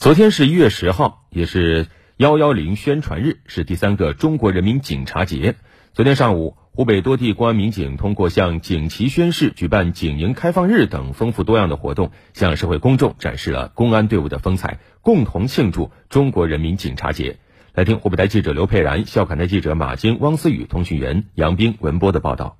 [0.00, 1.86] 昨天是一月十号，也是
[2.16, 5.56] 幺幺零宣传日，是第三个中国人民警察节。
[5.92, 17.36] 昨天上午，湖北多地公安民警通过向警旗宣誓、举办警营开放日等丰富多样的活动，向社会公众展示了公安队伍的风采，共同庆祝中国人民警察节。
[17.74, 22.56] 来听湖北台记者刘佩然、孝感台记者马晶、汪思雨、通讯员杨斌、文波的报道。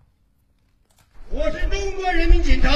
[1.30, 2.70] 我是中国人民警察。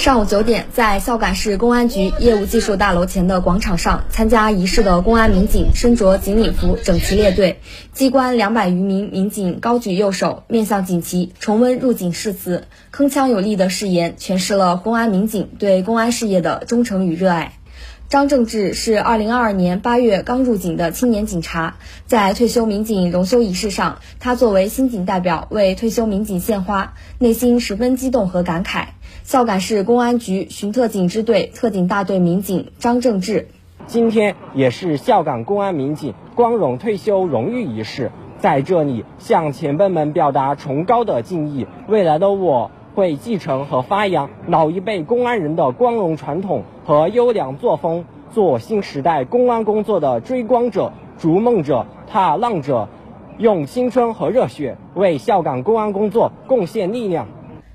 [0.00, 7.60] 上午九点，在孝感市公安局业务技术大楼前的广场上，参加仪式的公安民警身着警礼服，整齐列队，
[7.92, 17.59] 机关两百余名民警高举右手，面向锦旗，重温入警誓词，铿锵有力的誓言，诠释了公安民警对公安事业的忠诚与热爱。
[18.10, 28.86] 张正志是二零二二年八月刚入警的青年警察，在退休民警荣休仪式上，他作为新警代表为退休民警献花，内心十分激动和感慨。
[29.22, 33.46] 孝感市公安局巡特警支队特警大队民警张正志，
[33.86, 41.68] 今天也是孝感公安民警光荣退休荣誉仪式，在这里向前辈们表达崇高的敬意。
[41.86, 52.88] 未来的我为继承和发扬老一辈公安人的光荣传统和优良作风，做新时代公安工作的追光者、逐梦者、踏浪者，
[53.38, 57.26] 用青春和热血为孝感公安工作贡献力量。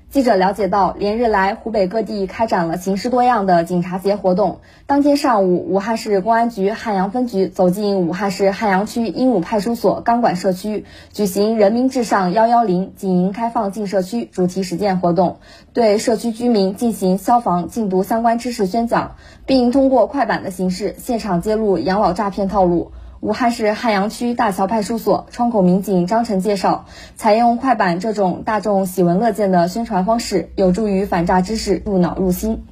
[0.08, 4.60] 记者了解到，连日来，湖北各地开展了形式多样的警察节活动。
[4.86, 15.38] 当天上午，武汉市公安局汉阳分局走进武汉市汉阳区鹦鹉派出所钢管社区，举行“人民至上幺幺零”警营开放进社区主题实践活动，
[15.72, 22.92] 对社区居民进行消防禁毒相关知识宣讲，并通过快板的形式现场揭露养老诈骗套路。
[23.20, 26.84] 武汉市汉阳区大桥派出所窗口民警张晨介绍，
[27.16, 32.64] 采用快板这种大众喜闻乐见的宣传方式，有助于反诈知识入脑入心。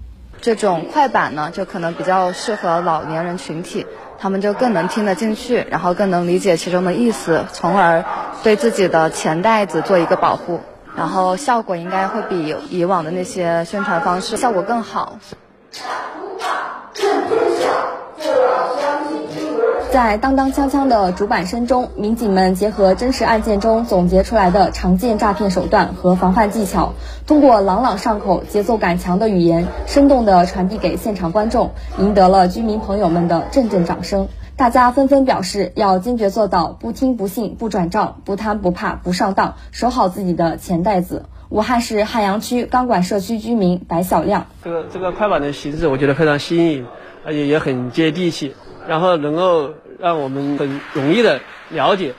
[0.43, 3.87] 这种快板呢，就可能比较适合老年人群体，
[4.19, 8.05] 他们就更能听得进去，然后更能理解其中的意思，从而
[8.43, 10.61] 对自己的钱袋子做一个保护，
[10.95, 15.19] 然后效果应该会比以往的那些宣传方式效果更好。
[19.95, 26.95] 在当当锵锵的主板声中，民警们结合真实案件中总结出来的常见诈骗手段和防范技巧，
[27.29, 34.27] 通过朗朗上口、节奏感强的语言，生动地传递给现场观众，赢得了居民朋友们的阵阵掌声。
[34.57, 41.27] 大家纷纷表示要坚决做到不听不信不转账、不贪不怕不上当，守好自己的钱袋子。
[41.51, 46.87] 武汉市汉阳区钢管社区居民白小亮：这个这个快板的形式，我觉得非常新颖，
[47.25, 48.57] 而且也很接地气，
[48.89, 49.75] 然后能够。
[50.01, 51.41] 让我们很容易的
[51.71, 52.13] 了解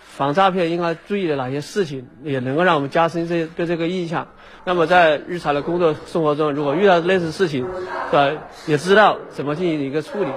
[0.00, 4.26] 防诈骗应该注意的哪些事情，也能够让我们加深这对这个印象。
[4.64, 7.66] 那么在日常的工作生活中，如果遇到类似事情，
[8.10, 8.32] 是吧，
[8.66, 10.30] 也知道怎么进行一个处理，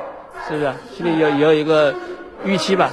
[0.47, 0.71] 是不是？
[0.95, 1.95] 心里有也有一个
[2.43, 2.91] 预期吧。